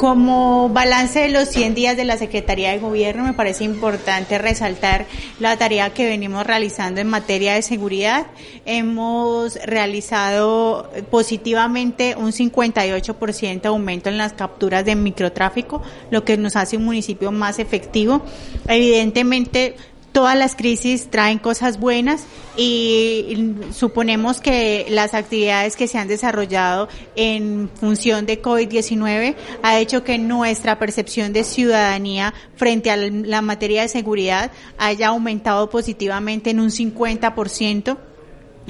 [0.00, 5.04] Como balance de los 100 días de la Secretaría de Gobierno, me parece importante resaltar
[5.40, 8.28] la tarea que venimos realizando en materia de seguridad.
[8.64, 16.78] Hemos realizado positivamente un 58% aumento en las capturas de microtráfico, lo que nos hace
[16.78, 18.22] un municipio más efectivo.
[18.68, 19.76] Evidentemente,
[20.12, 22.24] todas las crisis traen cosas buenas
[22.56, 30.04] y suponemos que las actividades que se han desarrollado en función de COVID-19 ha hecho
[30.04, 36.60] que nuestra percepción de ciudadanía frente a la materia de seguridad haya aumentado positivamente en
[36.60, 37.96] un 50%.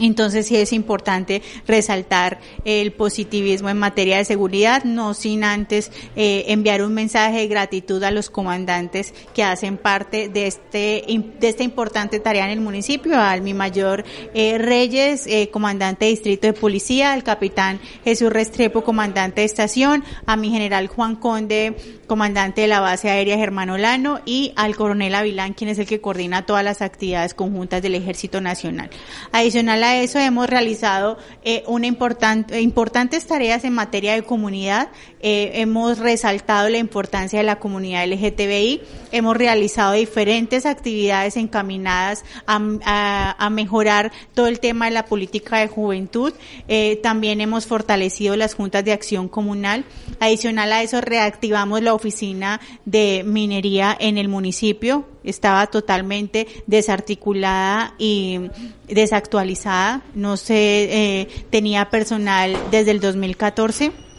[0.01, 6.45] Entonces sí es importante resaltar el positivismo en materia de seguridad, no sin antes eh,
[6.48, 11.05] enviar un mensaje de gratitud a los comandantes que hacen parte de este
[11.41, 16.12] de esta importante tarea en el municipio, al mi mayor eh, Reyes, eh, comandante de
[16.12, 21.75] distrito de policía, al capitán Jesús Restrepo, comandante de estación, a mi general Juan Conde,
[22.06, 26.01] comandante de la base aérea Germán Olano y al coronel Avilán, quien es el que
[26.01, 28.91] coordina todas las actividades conjuntas del Ejército Nacional.
[29.33, 34.89] Adicional a eso hemos realizado eh, una importante, importantes tareas en materia de comunidad.
[35.21, 38.83] Eh, hemos resaltado la importancia de la comunidad LGTBI.
[39.13, 46.33] Hemos realizado diferentes actividades encaminadas a, mejorar todo el tema de la política de juventud.
[46.69, 49.85] Eh, también hemos fortalecido las juntas de acción comunal.
[50.21, 58.41] Adicional a eso, reactivamos la oficina de minería en el municipio estaba totalmente desarticulada y
[58.89, 64.09] desactualizada, no se eh, tenía personal desde el 2014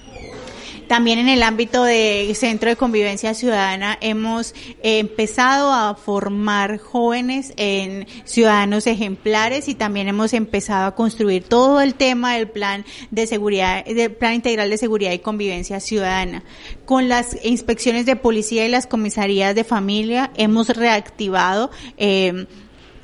[0.92, 4.54] también en el ámbito de Centro de Convivencia Ciudadana hemos
[4.84, 11.96] empezado a formar jóvenes en ciudadanos ejemplares y también hemos empezado a construir todo el
[11.96, 16.44] tema del plan de seguridad, del plan integral de seguridad y convivencia ciudadana.
[16.84, 22.48] Con las inspecciones de policía y las comisarías de familia hemos reactivado eh,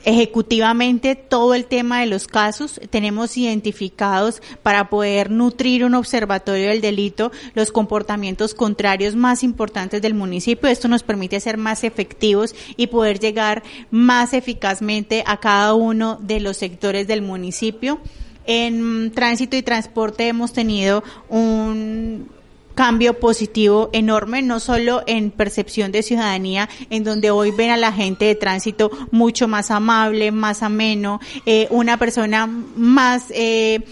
[0.08, 2.80] ejecutivamente todo el tema de los casos.
[2.90, 10.14] Tenemos identificados para poder nutrir un observatorio del delito los comportamientos contrarios más importantes del
[10.14, 10.70] municipio.
[10.70, 16.40] Esto nos permite ser más efectivos y poder llegar más eficazmente a cada uno de
[16.40, 18.00] los sectores del municipio.
[18.46, 22.30] En tránsito y transporte hemos tenido un
[22.78, 27.92] cambio positivo enorme, no solo en percepción de ciudadanía, en donde hoy ven a la
[27.92, 33.84] gente de tránsito mucho más amable, más ameno, eh, una persona más eh,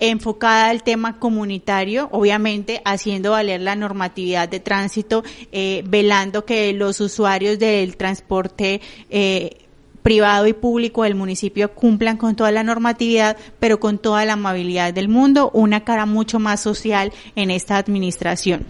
[0.00, 5.22] enfocada al tema comunitario, obviamente haciendo valer la normatividad de tránsito,
[5.52, 8.80] eh, velando que los usuarios del transporte
[9.10, 9.58] eh,
[10.02, 14.94] privado y público del municipio cumplan con toda la normatividad, pero con toda la amabilidad
[14.94, 18.66] del mundo, una cara mucho más social en esta administración.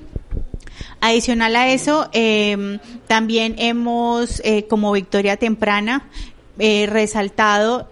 [1.00, 6.08] Adicional a eso, eh, también hemos, eh, como Victoria Temprana,
[6.58, 7.88] eh, resaltado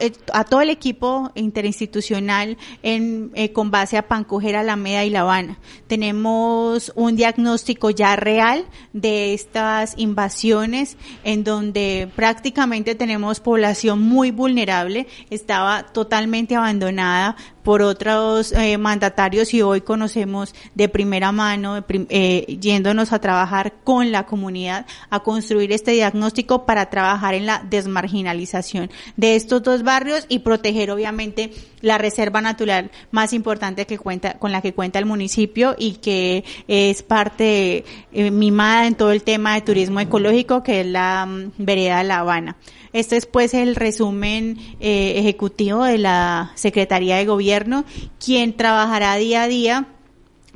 [0.00, 5.20] eh, a todo el equipo interinstitucional en, eh, con base a Pancoger, Alameda y La
[5.20, 5.58] Habana.
[5.86, 15.06] Tenemos un diagnóstico ya real de estas invasiones en donde prácticamente tenemos población muy vulnerable,
[15.30, 23.12] estaba totalmente abandonada por otros eh, mandatarios y hoy conocemos de primera mano, eh, yéndonos
[23.12, 29.36] a trabajar con la comunidad, a construir este diagnóstico para trabajar en la desmarginalización de
[29.36, 34.62] estos dos barrios y proteger obviamente la reserva natural más importante que cuenta, con la
[34.62, 39.62] que cuenta el municipio y que es parte eh, mimada en todo el tema de
[39.62, 42.56] turismo ecológico que es la mm, vereda de La Habana.
[42.92, 47.84] Este es pues el resumen ejecutivo de la Secretaría de Gobierno,
[48.24, 49.86] quien trabajará día a día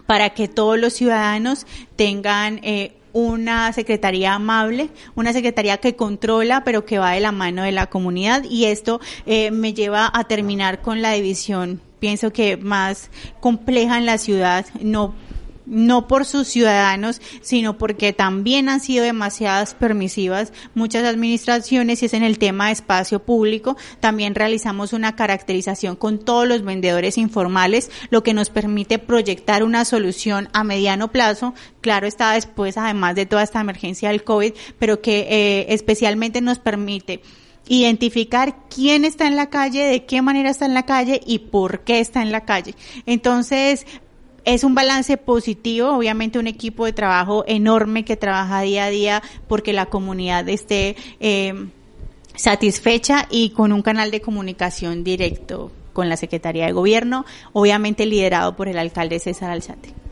[0.07, 6.85] para que todos los ciudadanos tengan eh, una secretaría amable, una secretaría que controla, pero
[6.85, 8.45] que va de la mano de la comunidad.
[8.45, 14.07] Y esto eh, me lleva a terminar con la división, pienso que más compleja en
[14.07, 15.15] la ciudad, no
[15.67, 22.15] no por sus ciudadanos, sino porque también han sido demasiadas permisivas muchas administraciones y es
[22.15, 23.77] en el tema de espacio público.
[24.01, 29.85] También realizamos una caracterización con todos los vendedores informales, lo que nos permite proyectar una
[29.85, 31.55] solución a mediano plazo.
[31.81, 36.59] Claro está después, además de toda esta emergencia del COVID, pero que eh, especialmente nos
[36.59, 37.21] permite
[37.69, 41.81] identificar quién está en la calle, de qué manera está en la calle y por
[41.81, 42.75] qué está en la calle.
[43.07, 43.87] Entonces,
[44.45, 49.23] es un balance positivo, obviamente un equipo de trabajo enorme que trabaja día a día
[49.49, 51.69] porque la comunidad esté eh,
[52.37, 58.57] satisfecha y con un canal de comunicación directo con la Secretaría de Gobierno, obviamente liderado
[58.57, 60.04] por el alcalde César Alzate.